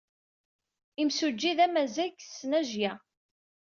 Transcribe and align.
Imsujji 1.01 1.51
d 1.57 1.59
amazzay 1.65 2.09
deg 2.11 2.15
tesnajya. 2.21 2.93